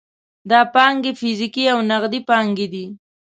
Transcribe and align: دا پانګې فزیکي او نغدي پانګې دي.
دا 0.49 0.59
پانګې 0.73 1.11
فزیکي 1.19 1.63
او 1.73 1.79
نغدي 1.89 2.19
پانګې 2.29 2.67
دي. 2.73 2.85